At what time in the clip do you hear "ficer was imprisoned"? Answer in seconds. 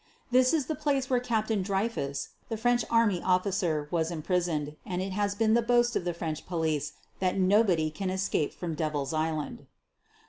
3.43-4.75